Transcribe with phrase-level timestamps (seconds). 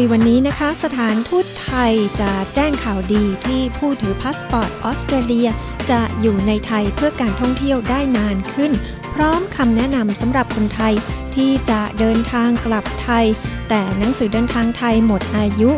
[0.00, 5.48] คุยวันนี้นะคะ สถานทูตไทยจะแจ้งข่าวดีที่ผู้ถือพาสปอร์ตออสเตรเลีย
[5.90, 8.72] จะอยู่ในไทยเพื่อการท่องเที่ยวได้นานขึ้น
[9.14, 10.94] พร้อมคำแนะนำสำหรับคนไทย
[11.34, 13.26] ที่จะเดินทางกลับไทย
[13.68, 15.70] แต่หนังสือเดินทางไทยหมดอายุ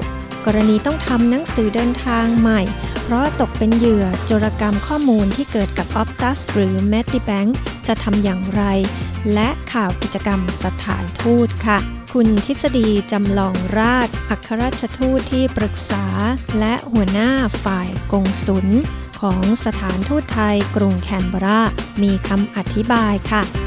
[0.47, 2.61] กรณีต้องทำหนังสือเดินทางใหม่
[3.03, 7.51] เพราะตกเป็นเหยื่อโจรกรรมข้อมูลที่เกิดกับ Optus หรือ Medibank
[7.87, 8.63] จะทำอย่างไร
[9.35, 11.81] และข่าวกิจกรรมสถานทูตค่ะ
[12.17, 16.05] คุณทฤษฎีจำลองราช อัครราชทูตที่ปรึกษา
[16.59, 17.31] และหัวหน้า
[17.65, 18.67] ฝ่ายกงสุล
[19.21, 21.63] ของสถานทูตไทยกรุงแคนเบรา
[22.03, 23.60] มีคำอธิบายค่ะ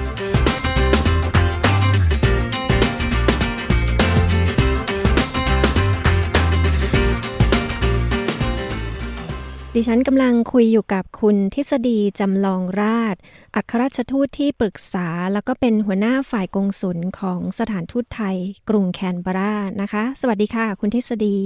[9.77, 13.15] ดิฉันกำลังคุยอยู่กับคุณทฤษฎีจำลองราช
[13.55, 18.37] อัครราชทูตที่ปรึกษา แล้วก็เป็นหัวหน้าฝ่ายกงสุลของสถานทูตไทย
[18.69, 21.37] กรุงแคนเบรานะคะ สวัสดีค่ะ คุณทฤษฎี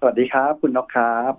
[0.00, 1.32] สวัสดีครับ คุณนกครับ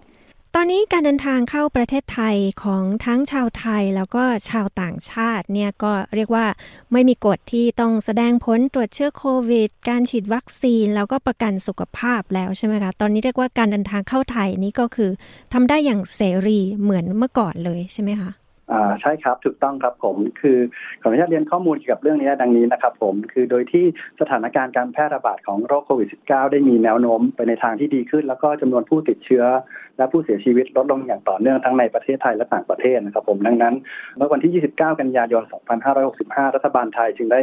[0.58, 6.46] ตอนนี้การเดินทางเข้าประเทศไทยของทั้งชาวไทยแล้วก็ชาวต่างชาติเนี่ยก็เรียกว่า
[6.92, 15.10] ไม่มีกฎที่ต้องแสดงผลตรวจเชื้อโควิด การฉีดวัคซีน แล้วก็ประกันสุขภาพแล้วใช่ไหมคะ ตอนนี้เรียกว่าการเดินทางเข้าไทยนี้ก็คือ
[15.54, 18.30] ทำได้อย่างเสรีเหมือนเมื่อก่อนเลยใช่ไหมคะ
[19.02, 20.58] ใช่ครับถูกต้องครับผม คือ
[21.02, 23.86] ขออนุญาตเรียนข้อมูลเกี่ยวกับเรื่องนี้ดังนี้นะครับผมคือโดยที่
[24.22, 29.44] สถานการณ์การแพร่ระบาดของโรคโควิด -19 ได้มีแนวโน้มไปในทางที่ดีขึ้น แล้วก็จำนวนผู้ติดเชื้อ
[29.98, 33.76] และผู้เสียชีวิตลดลงอย่างต่อเนื่องทั้งในประเทศไทยและต่างประเทศนะครับผมดังนั้น
[34.18, 35.44] เมื่อวันที่ 29 กันยายน
[36.00, 37.42] 2565 รัฐบาลไทยจึงได้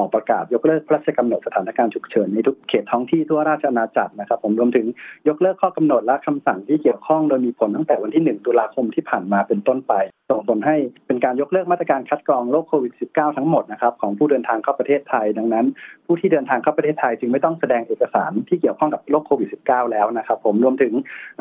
[0.00, 4.86] ออกประกาศยกเลิกพระราชกำหนดสถานการณ์ฉุกเฉินในทุกเขตท้องที่ทั่วราชอาณาจักรนะครับ ผมรวมถึง
[5.28, 9.94] ยกเลิกข้อกำหนดและคำสั่งที่เกี่ยวข้องโดยมีผลตั้งแต่วันที่ 1 ตุลาคมที่ผ่านมาเป็นต้นไป
[10.30, 15.66] ส่งผลให้เป็นการยกเลิกมาตรการคัดกรองโรคโควิด -19 ทั้งหมดนะครับของผู้เดินทางเข้าประเทศไทย ดังนั้น
[16.06, 20.92] ผู้ที่เดินทางเข้าประเทศไทยจึงไม่ต้องแสดงเอกสารที่เกี่ยวข้องกับโรคโควิด -19 แล้วนะครับ ผมรวมถึง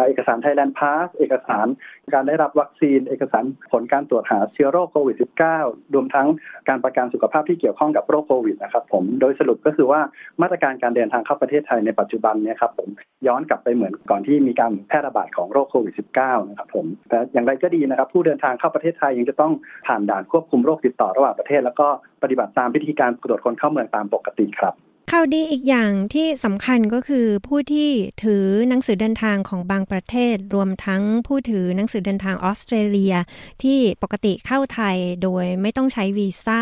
[0.07, 1.67] เอกสาร Thailand Pass เอกสาร
[2.13, 5.17] การได้รับวัคซีน เอกสารผลการตรวจหาเชื้อโรคโควิด
[5.55, 6.27] -19 รวมทั้ง
[6.69, 10.01] การประกันสุขภาพที่เกี่ยวข้องกับโรคโควิดนะครับผมโดยสรุปก็คือว่า
[10.41, 12.89] มาตรการการเดินทางเข้าประเทศไทยในปัจจุบันเนี่ยครับผม
[13.27, 19.53] ย้อนกลับไปเหมือนก่อนที่มีการแพร่ระบาดของโรคโควิด -19 นะครับผมแต่อย่างไรก็ดีนะครับ ผู้เดินทางเข้าประเทศไทยยังจะต้อง
[19.87, 21.87] ผ่านด่านควบคุมโรคติดต่อระหว่างประเทศ แล้วก็
[22.23, 24.75] ปฏิบัติตามพิธีการตรวจคนเข้าเมืองตามปกติครับ
[25.13, 27.89] ข่าวดีอีกอย่างที่สำคัญก็คือผู้ที่
[28.23, 33.15] ถือหนังสือเดินทางของบางประเทศ รวมทั้งผู้ถือหนังสือเดินทางออสเตรเลีย
[33.63, 36.61] ที่ปกติเข้าไทยโดยไม่ต้องใช้วีซ่า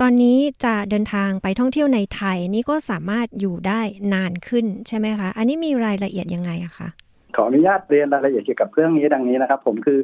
[0.00, 3.80] ตอนนี้จะเดินทางไปท่องเที่ยวในไทยนี่ก็สามารถอยู่ได้
[4.12, 6.88] นานขึ้นใช่ไหมคะ อันนี้มีรายละเอียดยังไงอะคะ
[7.36, 9.98] ขออนุญาตเรียนรายละเอียดเกี่ยวกับเรื่องนี้ดังนี้นะครับ ผมคือ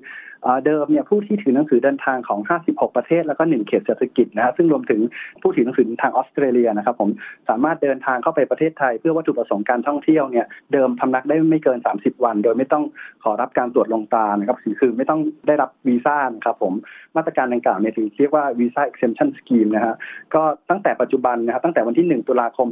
[0.67, 5.01] เดิมเนี่ยผู้ที่ถือหนังสือเดินทางของ 56 ประเทศ แล้วก็ 1 เขตเศรษฐกิจนะฮะซึ่งรวมถึง
[5.43, 7.11] ผู้ถือหนังสือทางออสเตรเลียนะครับ ผม
[7.49, 12.85] สามารถเดินทางเข้าไปประเทศไทย เพื่อวัตถุประสงค์การท่องเที่ยวเนี่ยเดิมพำนักได้ไม่เกิน 30 วัน โดยไม่ต้อง
[13.25, 16.73] ขอรับการตรวจลงตานะครับคือไม่ต้องได้รับวีซ่านะครับผม
[17.17, 19.95] มาตรการดังกล่าวเนี่ยถือเรียกว่าวีซ่า exemption scheme นะฮะ
[20.35, 22.69] ก็ตั้งแต่ปัจจุบันนะครับตั้งแต่วันที่ 1 ตุลาคม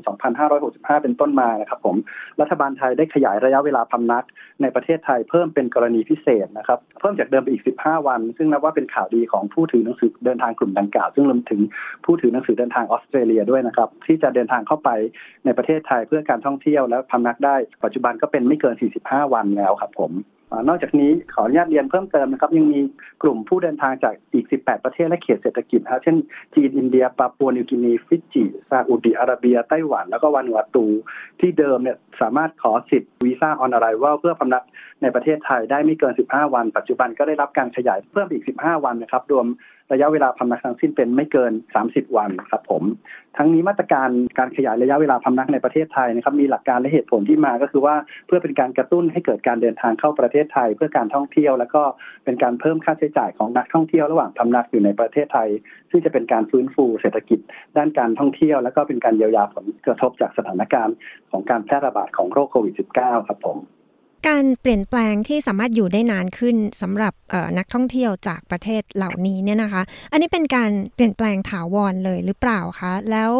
[0.49, 1.97] 2565 เป็นต้นมานะครับผม
[2.41, 4.25] รัฐบาลไทยได้ขยายระยะเวลาพำนัก
[4.63, 11.61] ในประเทศไทยเพิ่มเป็นกรณีพิเศษนะครับ เพิ่มจากเดิมไปอีก 15 วัน ซึ่งนับว่าเป็นข่าวดีของผู้ถือหนังสือเดินทางกลุ่มดังกล่าว ซึ่งรวมถึง
[12.05, 14.91] ผู้ถือหนังสือเดินทางออสเตรเลียด้วยนะครับ ที่จะเดินทางเข้าไป
[15.45, 18.75] ในประเทศไทยเพื่อการท่องเที่ยวและพำนักได้ ปัจจุบันก็เป็นไม่เกิน
[19.05, 20.13] 45 วันแล้วครับผม
[20.69, 22.81] นอกจากนี้ขออนุญาตเรียนเพิ่มเติมนะครับ ยังมี
[23.23, 26.17] กลุ่มผู้เดินทางจากอีก 18 ประเทศและเขตเศรษฐกิจนะเช่น
[26.55, 30.87] จีนอินเดียปาปัวนิวกินี ฟิจิซาอุดิอาระเบียไต้หวัน แล้วก็วานูอาตู
[31.41, 34.65] ที่เดิมเนี่ยสามารถขอสิทธิ์วีซ่าออนไลน์ว่าเพื่อพำนัก
[35.03, 39.47] ในประเทศไทยได้ไม่เกิน 15 วัน ปัจจุบันก็ได้รับการขยายเพิ่มอีก 15 วันนะครับรวม
[39.93, 41.53] ระยะเวลาพำนักทั้งสิ้นเป็นไม่เกิน
[41.85, 42.83] 30 วันครับผม
[43.37, 44.09] ทั้งนี้มาตรการ
[44.39, 47.95] การขยายระยะเวลาพำนักในประเทศไทยนะครับมีหลักการและเหตุผลที่มาก็คือว่า
[48.27, 51.83] เพื่อเป็นการกระตุ้นให้เกิดการเดินทางเข้าประเทศไทย เพื่อการท่องเที่ยว แล้วก็
[52.25, 55.49] เป็นการเพิ่มค่าใช้จ่ายของนักท่องเที่ยวระหว่างพำนักอยู่ในประเทศไทย
[55.91, 57.39] ซึ่งจะเป็นการฟื้นฟูเศรษฐกิจ
[57.77, 60.97] ด้านการท่องเที่ยว แล้วก็เป็นการเยียวยาผลกระทบจากสถานการณ์
[61.31, 63.59] ของการแพร่ระบาดของโรคโควิด -19 ครับผม
[64.29, 67.13] การเปลี่ยนแปลงที่สามารถอยู่ได้นานขึ้นสำหรับ
[67.59, 69.83] นักท่องเที่ยวจากประเทศเหล่านี้เนี่ยนะคะ
[70.13, 73.33] อันนี้เป็นการเปลี่ยนแปลงถาวรเลยหรือเปล่าคะ แล้ว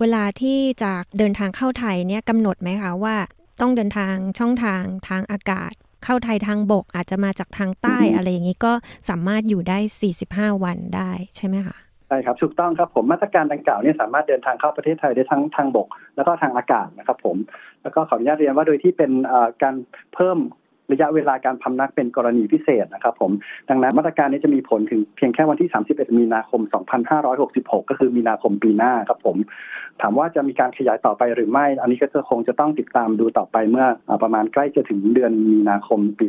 [0.00, 3.16] เวลาที่จะเดินทางเข้าไทยเนี่ยกำหนดไหมคะว่า
[3.60, 5.72] ต้องเดินทางช่องทางทางอากาศ
[6.04, 8.72] เข้าไทยทางบกอาจจะมาจากทางใต้อะไรอย่างนี้ก็
[9.08, 9.78] สามารถอยู่ได้
[10.20, 11.76] 45 วันได้ใช่ไหมคะ
[12.08, 17.36] ใช่ครับถูกต้องครับผมมาตรการดังกล่าวเนี่ยสามารถเดินทางเข้าประเทศไทยได้ทั้งทางบก แล้วก็ทางอากาศนะครับผม
[17.82, 19.12] แล้วก็ขออนุญาตเรียนว่าโดยที่เป็น
[19.62, 19.74] การ
[20.14, 20.38] เพิ่ม
[20.92, 23.32] ระยะเวลาการพำนักเป็นกรณีพิเศษนะครับผม
[23.68, 26.60] ดังนั้นมาตรการนี้จะมีผลถึงเพียงแค่วันที่ 31 มีนาคม
[27.26, 29.36] 2566 ก็คือมีนาคมปีหน้าครับผม
[30.00, 33.86] ถามว่าจะมีการขยายต่อไปหรือไม่ อันนี้ก็จะคงจะต้องติดตามดูต่อไปเมื่อ
[34.22, 36.26] ประมาณใกล้จะถึงเดือนมีนาคมปี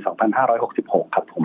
[0.56, 1.44] 2566 ครับผม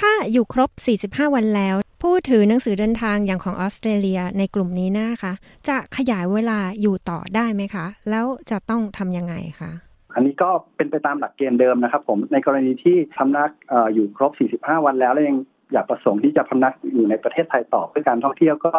[0.00, 0.70] ถ้าอยู่ครบ
[1.18, 5.32] 45 วันแล้ว ผู้ถือหนังสือเดินทางอย่างของออสเตรเลียในกลุ่มนี้นะคะ
[5.68, 9.70] จะขยายเวลาอยู่ต่อได้ไหมคะ แล้วจะต้องทำยังไงคะ
[10.14, 13.50] อันนี้ก็เป็นไปตามหลักเกณฑ์เดิมนะครับผมในกรณีที่ทำนัก
[13.94, 15.38] อยู่ครบ 45 วันแล้วแล้วยัง
[15.72, 18.72] อยากประสงค์ที่จะพำนักอยู่ในประเทศไทยต่อเพื่อการท่องเที่ยวก็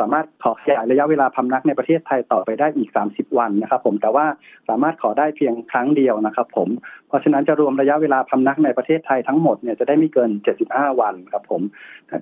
[0.00, 4.26] สามารถขอขยายระยะเวลาพำนักในประเทศไทยต่อไปได้อีก 30 วันนะครับ ผมแต่ว่า
[4.68, 6.68] สามารถขอได้เพียงครั้งเดียวนะครับผม
[7.08, 10.30] เพราะฉะนั้นจะรวมระยะเวลาพำนักในประเทศไทยทั้งหมดเนี่ยจะได้ไม่เกิน
[10.64, 11.62] 75 วันครับผม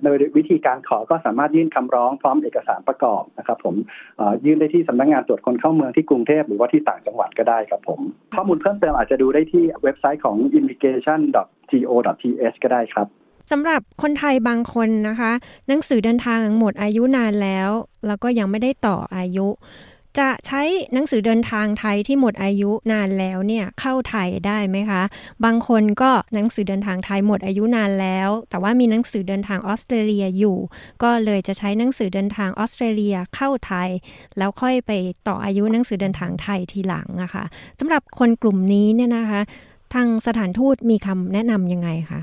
[0.03, 3.75] โดยวิธีการขอก็สามารถยื่นคำร้องพร้อมเอกสารประกอบนะครับ ผม
[4.45, 7.99] ยื่นได้ที่สำนักงงานตรวจคนเข้าเมืองที่กรุงเทพหรือว่าที่ต่างจังหวัดก็ได้ครับผม
[8.35, 13.09] ข้อมูลเพิ่มเติมอาจจะดูได้ที่เว็บไซต์ของ immigration.go.th ก็ได้ครับ
[13.51, 15.31] สำหรับคนไทยบางคนนะคะ
[15.67, 17.69] หนังสือเดินทางหมดอายุนานแล้ว
[18.07, 19.47] แล้วก็ยังไม่ได้ต่ออายุ
[20.21, 20.61] จะใช้
[20.93, 25.01] หนังสือเดินทางไทยที่หมดอายุนานแล้วเนี่ยเข้าไทยได้ไหมคะ
[25.45, 30.57] บางคนก็หนังสือเดินทางไทยหมดอายุนานแล้ว แต่ว่ามีหนังสือเดินทางออสเตรเลียอยู่
[31.03, 33.89] ก็เลยจะใช้หนังสือเดินทางออสเตรเลียเข้าไทย
[34.37, 34.91] แล้วค่อยไป
[35.27, 37.45] ต่ออายุหนังสือเดินทางไทยทีหลังอะคะ
[37.79, 39.41] สำหรับคนกลุ่มนี้เนี่ยนะคะ
[39.93, 42.21] ทางสถานทูตมีคำแนะนำยังไงคะ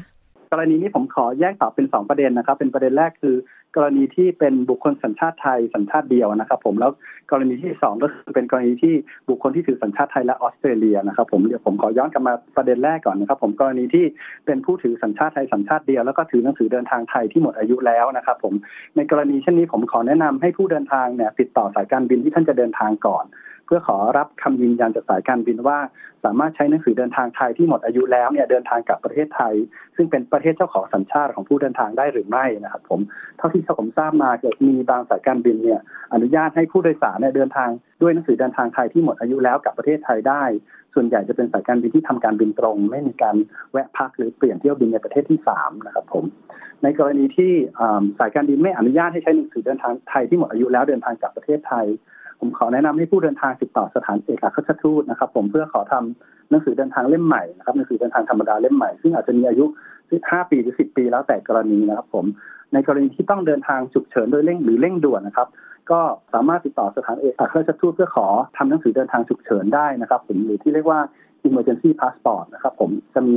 [0.52, 3.36] กรณีนี้ผมขอแยกตอบเป็น 2 ประเด็นนะครับ เป็นประเด็นแรกคือ
[3.76, 6.90] กรณีที่เป็นบุคคลสัญชาติไทยสัญชาติเดียวนะครับ ผมแล้ว
[7.30, 8.94] กรณีที่ 2 ก็คือเป็นกรณีที่
[9.28, 14.04] บุคคลที่ถือสัญชาติไทยและออสเตรเลียนะครับ ผมเดี๋ยวผมขอย้อนกลับมาประเด็นแรกก่อนนะครับ ผมกรณีที่
[14.46, 18.54] เป็นผู้ถือสัญชาติไทยสัญชาติเดียวแล้วก็ถือหนังสือเดินทางไทยที่หมดอายุแล้วนะครับ ผม
[18.96, 23.24] ในกรณีเช่นนี้ผมขอแนะนำให้ผู้เดินทางเนี่ยติดต่อสายการบินที่ท่านจะเดินทางก่อน
[23.66, 25.78] เพื่อขอรับคำยืนยันจากสายการบินว่า
[26.24, 29.54] สามารถใช้หนังสือเดินทางไทยที่หมดอายุแล้วเนี่ยเดินทางกลับประเทศไทย
[29.96, 33.00] ซึ่งเป็นประเทศเจ้าของสัญชาติของผู้เดินทางได้หรือไม่นะครับผม
[33.38, 35.80] เท่าที่ผมทราบมาเกิดมีบางสายการบินเนี่ย
[36.12, 37.68] อนุญาตให้ผู้โดยสารเนี่ยเดินทาง
[38.02, 40.44] ด้วยหนังสือเดินทางไทยที่หมดอายุแล้วกับประเทศไทยได้
[40.94, 43.36] ส่วนใหญ่จะเป็นสายการบินที่ทำการบินตรง ไม่มีการ
[43.72, 46.24] แวะพักหรือเปลี่ยนเที่ยวบินในประเทศที่3นะครับผม
[46.82, 47.52] ในกรณีที่
[48.18, 51.86] สายการบินไม่อนุญาตให้ใช้หนังสือเดินทางไทยที่หมดอายุแล้วเดินทางกลับประเทศไทย
[52.44, 59.64] ผมขอแนะนำให้ผู้เดินทางติดต่อสถานเอกอัครราชทูตนะครับ ผมเพื่อขอทำหนังสือเดินทางเล่มใหม่นะครับหนังสือเดินทางธรรมดาเล่มใหม่ซึ่งอาจจะมีอายุ
[60.08, 62.24] 5ปีหรือ10 ปีแล้วแต่กรณีนะครับ ผม
[62.72, 65.48] ในกรณีที่ต้องเดินทางฉุกเฉินโดยเร่งหรือเร่งด่วนนะครับ
[65.90, 66.00] ก็
[66.32, 71.00] สามารถติดต่อสถานเอกอัครราชทูตเพื่อขอทำหนังสือเดินทางฉุกเฉินได้นะครับ ผมหรือที่เรียกว่า
[71.46, 73.36] emergency passport นะครับผมจะมี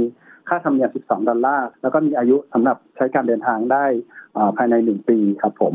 [0.50, 3.86] ค่าธรรมเนียม 12 ดอลลาร์ แล้วก็มีอายุสำหรับใช้การเดินทางได้
[4.58, 5.74] ภายใน 1 ปีครับผม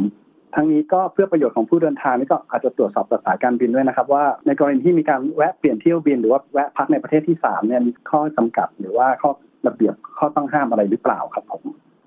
[0.55, 9.31] ทั้งนี้ก็เพื่อประโยชน์ของผู้เดินทางนี่ก็อาจจะตรวจสอบสายการบินด้วยนะครับ ว่าในกรณีที่มีการแวะเปลี่ยนเที่ยวบิน หรือว่าแวะพักในประเทศที่3เนี่ยมีข้อจำกัดหรือว่าข้อ
[9.67, 11.63] ระเบียบข้อต้องห้ามอะไรหรือเปล่าครับผม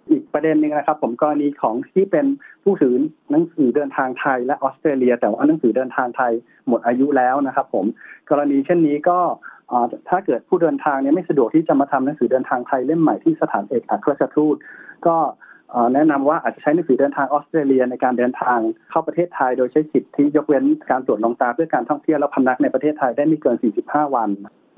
[0.10, 2.26] อีกประเด็นหนึ่งนะครับ ผมกรณีของที่เป็น
[2.64, 2.96] ผู้ถือ
[3.32, 6.32] หนังสือเดินทางไทยและออสเตรเลีย แต่ว่าหนังสือเดินทางไทย
[6.68, 7.86] หมดอายุแล้วนะครับ ผม
[8.30, 9.20] กรณีเช่นนี้ก็
[10.10, 14.56] ถ้าเกิดผู้เดินทางเนี่ยไม่สะดวกที่จะมาทำหนังสือเดินทางไทยเล่มใหม่ที่สถานเอกอัครราชทูต
[15.08, 15.16] ก็
[15.94, 18.60] แนะนำว่าอาจจะใช้หนังสือเดินทางออสเตรเลียในการเดินทาง
[18.90, 23.56] เข้าประเทศไทย โดยใช้สิทธิที่ยกเว้นการตรวจลงตาเพื่อการท่องเที่ยวและพำนักในประเทศไทยได้ไม่เกิน
[23.86, 24.30] 45 วัน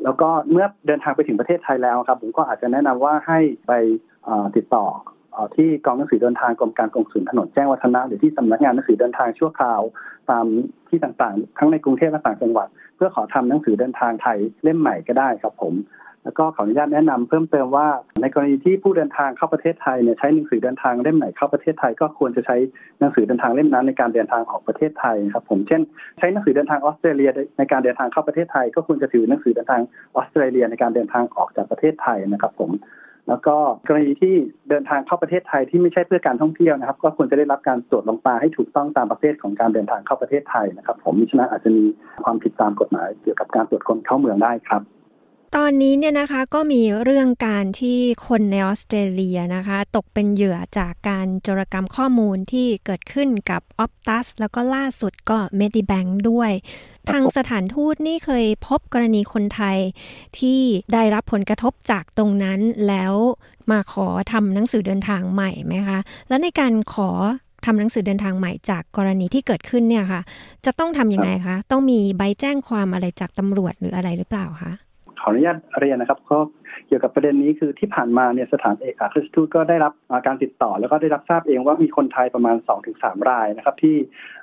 [0.03, 3.71] แล้วก็เมื่อเดินทางไปถึงประเทศไทยแล้วครับ ผมก็อาจจะแนะนำว่าให้ไป
[4.55, 4.85] ติดต่อ
[5.55, 9.81] ที่กองหนังสือเดินทางกรมการกงสุลถนนแจ้งวัฒนะหรือที่สำนักงานหนังสือเดินทางชั่วคราว
[10.29, 10.45] ตาม
[10.89, 15.73] ที่ต่างๆ ทั้งในกรุงเทพและต่างจังหวัด เพื่อขอทำหนังสือเดินทางไทยเล่มใหม่ก็ได้ครับผม
[16.25, 17.87] แล้วก็ขออนุญาตแนะนำเพิ่มเติมว่า
[18.21, 22.57] ในกรณีที่ผู้เดินทางเข้าประเทศไทยเนี่ยใช้หนังสือเดินทางเล่มไหนเข้าประเทศไทยก็ควรจะใช้
[22.99, 25.81] หนังสือเดินทางเล่มนั้นในการเดินทางออกประเทศไทยครับผมเช่น
[26.17, 29.81] ใช้หนังสือเดินทางออสเตรเลียในการเดินทางเข้าประเทศไทย ก็ควรจะถือหนังสือเดินทาง
[30.15, 32.71] ออสเตรเลียในการเดินทางออกจากประเทศไทยนะครับผม
[33.29, 33.55] แล้วก็
[33.87, 34.35] กรณีที่
[34.69, 41.85] เดินทางเข้าประเทศไทยที่ไม่ใช่เพื่อการท่องเที่ยวนะครับ ก็ควรจะได้รับการตรวจลงตาให้ถูกต้องตามประเภทของการเดินทางเข้าประเทศไทยนะครับ ผมมิฉะนั้นอาจจะมี
[42.23, 44.81] ความผิดตามกฎหมายเกี่ยวกับการตรวจคนเข้าเมืองได้ครับ
[45.59, 56.51] ตอนนี้เนี่ยนะคะก็มีเรื่องการที่คนในออสเตรเลียนะคะ ตกเป็นเหยื่อจากการโจรกรรมข้อมูลที่เกิดขึ้นกับ Optus แล้วก็ล่าสุดก็ Medibank ด้วย
[57.11, 59.77] ทางสถานทูตนี่เคยพบกรณีคนไทย
[60.39, 60.61] ที่
[60.93, 63.13] ได้รับผลกระทบจากตรงนั้นแล้ว
[63.71, 67.09] มาขอทำหนังสือเดินทางใหม่ไหมคะ แล้วในการขอ
[67.65, 70.21] ทำหนังสือเดินทางใหม่จากกรณีที่เกิดขึ้นเนี่ยค่ะ
[70.65, 74.84] จะต้องทำยังไงคะ ต้องมีใบแจ้งความอะไรจากตำรวจหรืออะไรหรือเปล่าคะข
[75.25, 76.39] ออนุญาตเรียนนะครับก็
[76.87, 79.93] เกี่ยวกับประเด็นนี้คือที่ผ่านมาเนี่ยสถานเอกอัครราชทูตก็ได้รับ
[80.27, 82.57] การติดต่อ แล้วก็ได้รับทราบเองว่ามีคนไทยประมาณ
[82.93, 83.95] 2-3 รายนะครับที่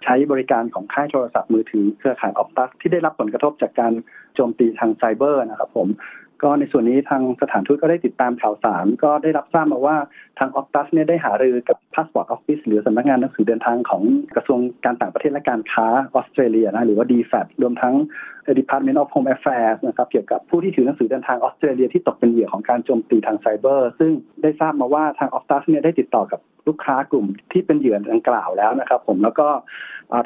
[0.05, 3.93] ใช้บริการของค่ายโทรศัพท์มือถือเครือข่าย Optus ที่ได้รับผลกระทบจากการ
[4.35, 5.89] โจมตีทางไซเบอร์นะครับผม
[6.45, 9.97] ก็ในส่วนนี้ทางสถานทูตก็ได้ติดตามข่าวสาร ก็ได้รับทราบมาว่า
[10.39, 14.03] ทาง Optus เนี่ยได้หารือกับ Passport Office หรือสำนักงานหนังสือเดินทางของ
[14.37, 17.95] กระทรวงการต่างประเทศและการค้าออสเตรเลียนะหรือว่า DFAT รวมทั้ง
[18.59, 29.49] Department of Home Affairs นะครับเกี่ยวกับผู้ที่ถือหนังสือเดินทางออสเตรเลียที่ตกเป็นเหยื่อของการโจมตีทางไซเบอร์ ซึ่งได้ทราบมาว่าทางออฟตัสเนี่ยได้ติดต่อกับ ลูกค้ากลุ่มที่เป็นเหยื่อดังกล่าวแล้วนะครับ ผมแล้วก็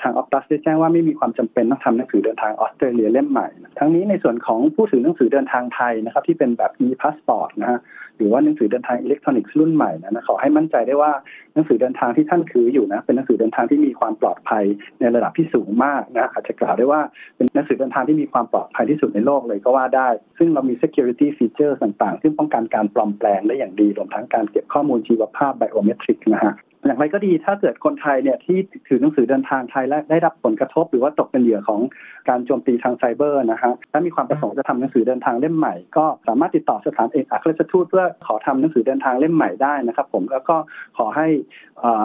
[0.02, 7.80] ทางออฟตัสได้แจ้งว่าไม่มีความจำเป็นต้องทำหนังสือเดินทางออสเตรเลียเล่มใหม่ ทั้งนี้ในส่วนของผู้ถือหนังสือเดินทางไทยนะครับ ที่เป็นแบบ e-passport นะฮะ
[8.16, 11.12] หรือว่าหนังสือเดินทางอิเล็กทรอนิกส์รุ่นใหม่นะขอให้มั่นใจได้ว่า
[11.54, 14.64] หนังสือเดินทางที่ท่านถืออยู่นะเป็นหนังสือเดินทางที่มีความปลอดภัย
[15.00, 17.00] ในระดับที่สูงมากนะอาจจะกล่าวได้ว่า
[17.36, 20.08] เป็นหนังสือเดินทางที่มีความปลอดภัยที่สุดในโลกเลยก็ว่าได้
[20.38, 26.54] ซึ่งเรามี security feature ต่างๆ ซึ่งป้องกันการปลอมแปลงได้อย่างดีรวมทั้งการเก็บข้อมูลชีวภาพไบโอเมตริกนะฮะ
[26.86, 31.80] อย่างไรก็ดีถ้าเกิดคนไทยเนี่ยที่ถือหนังสือเดินทางไทยและได้รับผลกระทบ หรือว่าตกเป็นเหยื่อของ
[32.28, 40.56] การโจมตีทางไซเบอร์นะฮะถ้ามีความประสงค์จะทำหนังสือเดินทางเล่มใหม่ ก็สามารถติดต่อสถานเอกอัครราชทูตเพื่อขอทำหนังสือเดินทางเล่มใหม่ได้นะครับผมแล้วก็
[40.98, 41.26] ขอให้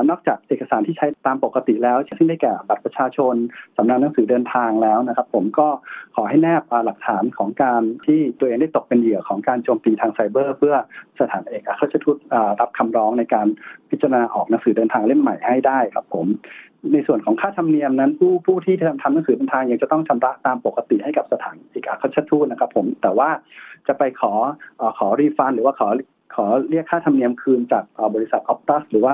[0.09, 3.35] นอกจากเอกสารที่ใช้ตามปกติแล้ว ซึ่งได้แก่บัตรประชาชน
[3.75, 5.67] สำเนาหนังสือเดินทางแล้วนะครับ ผมก็
[6.15, 10.75] ขอให้แนบหลักฐานของการที่ตัวเองได้ตกเป็นเหยื่อของการโจมตีทางไซเบอร์ เพื่อ
[11.19, 12.17] สถานเอกอัครราชทูต
[12.59, 13.47] รับคำร้องในการ
[13.91, 16.25] พิจารณาออกหนังสือเดินทางเล่มใหม่ให้ได้ครับผม
[16.93, 23.29] ในส่วนของค่าธรรมเนียมนั้น ผู้ผู้ที่ทำทำหนังสือเดินทางยังจะต้องชำระตามปกติให้กับสถานเอกอัครราชทูตนะครับ ผม แต่ว่า
[23.87, 24.33] จะไปขอ
[24.97, 25.87] ขอรีฟันหรือว่าขอ
[26.35, 27.83] ขอเรียกค่าธรรมเนียมคืนจาก
[28.15, 29.13] บริษัทออฟตัสหรือว่า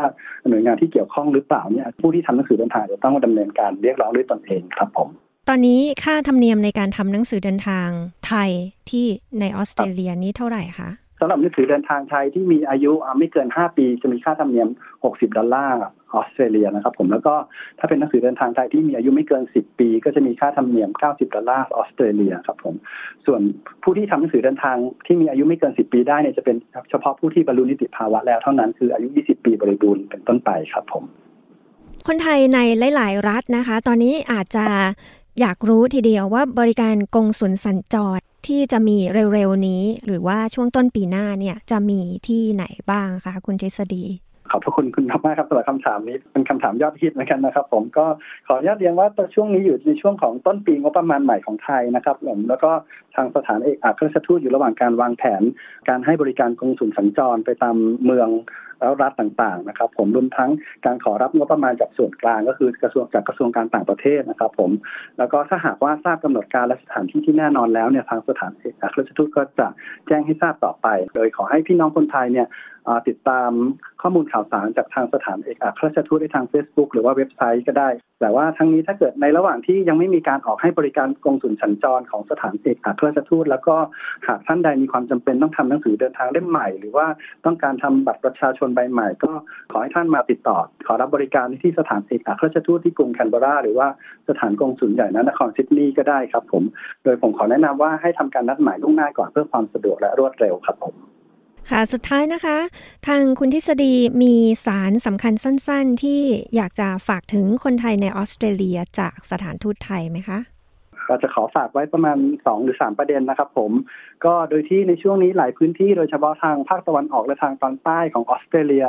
[0.49, 5.09] หน่วยงานที่เกี่ยวข้องหรือเปล่าเนี่ยผู้ที่ทำหนังสือเดินทางจะต้องดำเนินการเรียกร้องด้วยตนเองครับผม
[5.49, 7.89] ตอนนี้ค่าธรรมเนียมในการทำหนังสือเดินทาง
[8.27, 8.49] ไทย
[8.89, 9.05] ที่
[9.39, 14.69] ในออสเตรเลียนี้เท่าไหร่คะ สำหรับหนังสือเดินทางไทยที่มีอายุไม่เกิน 5 ปี จะมีค่าธรรมเนียม
[15.03, 15.79] 60 ดอลลาร์
[16.13, 17.35] ออสเตรเลียนะครับผมแล้วก็
[17.79, 22.75] ถ้าเป็นหนังสือเดินทางไทยที่มีอายุไม่เกิน 10 ปี ก็จะมีค่าธรรมเนียม 90 ดอลลาร์ออสเตรเลียครับผม
[23.25, 23.41] ส่วน
[23.83, 26.55] ผู้ที่ทำหนังสือเดินทางที่มีอายุไม่เกิน 10 ปีได้เนี่ยจะเป็น
[26.89, 31.03] เฉพาะผู้ที่บรรลุนิติภาวะแล้วเท่านั้นคืออายุ 20 ปีบริบูรณ์เป็นต้นไปครับผม
[32.07, 32.59] คนไทยใน
[32.95, 34.65] หลาย ๆ รัฐนะคะ ตอนนี้อาจจะ
[35.41, 38.97] อยากรู้ทีเดียวว่าบริการกงสุลสัญจร ที่จะมี
[39.33, 44.05] เร็วๆนี้ หรือว่าช่วงต้นปีหน้าเนี่ยจะมีที่ไหนบ้างคะคุณทฤษฎี
[44.51, 48.05] ขอบพระคุณคุณมากครับสำหรับคำถามนี้เป็นคำถามยอดฮิตเหมือนกันนะครับ ผมก็
[48.47, 52.71] ขออนุญาตเรียนว่าตช่วงนี้อยู่ในช่วงของต้นปีงบประมาณใหม่ของไทยนะครับผมแล้วก็
[53.15, 55.41] ทางสถานเอกอัครราชทูตอยู่ระหว่างการวางแผน
[55.89, 57.75] การให้บริการกงสุลสัญจรไปตาม
[58.05, 58.29] เมือง
[58.79, 60.49] แล้วรัฐต่างๆนะครับ ผมรวมทั้ง
[60.85, 64.71] การขอรับงบประมาณจากส่วนกลางก็คือกระทรวงจากกระทรวงการต่างประเทศนะครับ ผม
[65.17, 69.67] แล้วก็ถ้าหากว่าทราบกำหนดการและสถานที่ที่แน่นอนแล้วเนี่ยทางสถานเอกอัครราชทูตก็จะ
[70.07, 72.47] แจ้งให้ทราบต่อไป โดยขอให้พี่น้องคนไทยเนี่ย
[73.07, 73.51] ติดตาม
[74.01, 77.89] ข้อมูลข่าวสารจากทางสถานเอกอัครราชทูตได้ทาง Facebook หรือว่าเว็บไซต์ก็ได้
[78.21, 83.75] แต่ว่าทั้งนี้ถ้าเกิดในระหว่างที่ยังไม่มีการออกให้บริการกงสุลสัญจรของสถานเอกอัครราชทูต แล้วก็
[84.27, 87.07] หากท่านใดมีความจำเป็นต้องทำหนังสือเดินทางเล่มใหม่ หรือว่า
[87.45, 89.31] ต้องการทำบัตรประชาชนใบใหม่ ก็
[89.71, 93.87] ขอให้ท่านมาติดต่อ ขอรับบริการที่สถานเอกอัครราชทูตที่กรุงแคนเบราหรือว่า
[94.29, 96.63] สถานกงสุลใหญ่นนครซิดนีย์ก็ได้ครับผม
[97.03, 101.16] โดยผมขอแนะนำว่าให้ทำการนัดหมายล่วงหน้าก่อนเพื่อความสะดวกและรวดเร็วครับผม
[101.71, 102.57] ค่ะ สุดท้ายนะคะ
[103.07, 104.33] ทางคุณทฤษฎีมี
[104.65, 106.21] สารสำคัญสั้น ๆ ที่
[106.55, 110.39] อยากจะฝากถึงคนไทยในออสเตรเลียจากสถานทูตไทยไหมคะ
[111.07, 113.71] ก็จะขอฝากไว้ประมาณ 2 หรือ 3 ประเด็นนะครับผม
[114.25, 118.85] ก็โดยที่ในช่วงนี้หลายพื้นที่โดยเฉพาะทางภาคตะวันออกและทางตอนใต้ของออสเตรเลีย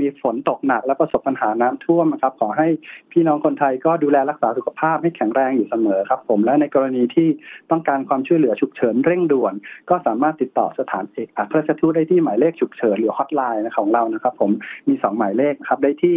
[0.00, 2.68] มีฝนตกหนักและประสบปัญหาน้ำท่วมครับ ขอให้
[3.12, 7.28] พี่น้องคนไทยก็ดูแลรักษาสุขภาพให้แข็งแรงอยู่เสมอครับ ผมและในกรณีที่
[7.70, 9.54] ต้องการความช่วยเหลือฉุกเฉินเร่งด่วน
[9.90, 14.50] ก็สามารถติดต่อสถานเอกอัครราชทูตได้ที่หมายเลขฉุกเฉินหรือฮอตไลน์ของเรานะครับ ผม
[14.88, 16.16] มีสองหมายเลขครับได้ที่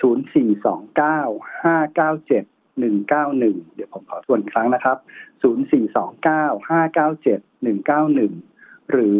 [0.00, 0.80] ศูนย์สี่สอง
[3.74, 4.96] เดี๋ยวผมขอทวนครั้งนะครับ
[5.42, 8.32] ศูนย์สี่สองเก้าห้าเก้าเจ็ดหนึ่งเก้าหนึ่ง
[8.92, 9.18] หรือ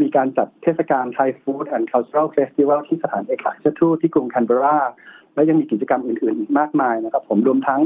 [0.00, 4.78] มีการจัดเทศกาล Thai Food and Cultural Festival ที่สถานเอกอัครราชทูตที่กรุงแคนเบรา
[5.34, 7.80] และยังมีกิจกรรมอื่นๆ อีกมากมายนะครับ ผมรวมทั้ง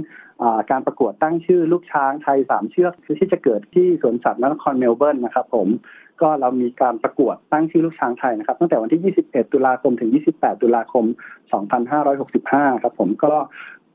[0.70, 5.68] การประกวดตั้งชื่อลูกช้างไทยสามเชือกที่จะเกิดที่สวนสัตว์นครเมลเบิร์นนะครับผม
[6.22, 11.04] ก็เรามีการประกวดตั้งชื่อลูกช้างไทยนะครับ ตั้งแต่วันที่ 21 ตุลาคมถึง 28 ตุลาคม
[11.98, 13.34] 2565 ครับ ผมก็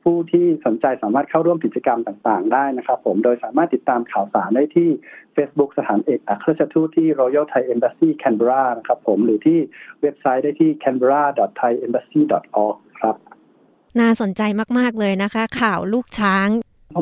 [0.04, 4.90] ผู้ที่สนใจสามารถเข้าร่วมกิจกรรมต่างๆ ได้นะครับ ผมโดยสามารถติดตามข่าวสารได้ที่
[5.36, 9.60] Facebook สถานเอกอัครราชทูตที่ Royal Thai Embassy Canberra นะครับ ผมหรือที่
[10.02, 13.16] เว็บไซต์ได้ที่ canberra.thaiembassy.org ครับ
[14.00, 14.42] น่าสนใจ
[14.80, 16.48] มาก ๆ เลยนะคะ ข่าวลูกช้าง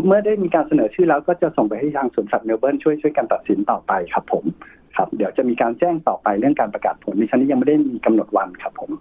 [0.08, 4.46] เมื่อได้มีการเสนอชื่อแล้วก็จะส่งไปให้ทางสวนสัตว์เมลเบิร์นช่วยช่วยกันตัดสินต่อไปครับผม
[4.96, 8.92] ครับ เดี๋ยวจะมีการแจ้งต่อไปเรื่องการประกาศผลในชั้นนี้ยังไม่ได้มีกำหนดวันครับผม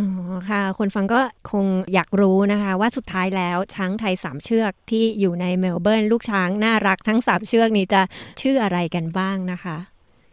[0.00, 0.10] อ๋อ
[0.50, 1.20] ค่ะ คนฟังก็
[1.52, 8.00] คงอยากรู้นะคะ ว่าสุดท้ายแล้วช้างไทยสามเชือกที่อยู่ในเมลเบิร์นลูกช้างน่ารักทั้งสามเชือกนี้จะ
[8.40, 9.76] ชื่ออะไรกันบ้างนะคะ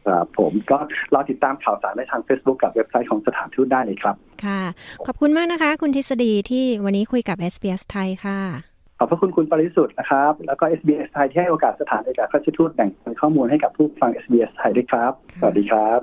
[0.07, 0.77] ครับผมก็
[1.13, 4.15] รอติดตามข่าวสารได้ทาง Facebook กับเว็บไซต์ของสถานทูตได้เลยครับ
[4.45, 4.61] ค่ะ
[5.07, 8.39] ขอบคุณมากนะคะ คุณทฤษฎีที่วันนี้คุยกับ SBS ไทยค่ะ
[8.70, 8.70] ข
[9.01, 15.99] อบพระคุณคุณปริสุทธิ์นะครับ แล้วก็ SBS ไทยที่ให้โอกาสสถานเอกอัครราชทูตแบ่งปันข้อมูลให้กับผู้ฟัง SBS ไทยด้วยครับ สวัสดีครับ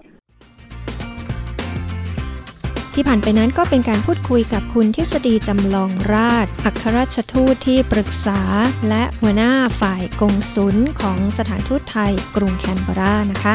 [2.95, 8.41] ที่ผ่านไปนั้นก็เป็นการพูดคุยกับคุณทฤษฎีจำลองราช อัครราชทูตที่ปรึกษา
[8.89, 13.55] และหัวหน้าฝ่ายกงสุลของสถานทูตไทยกรุงแคนเบรานะคะ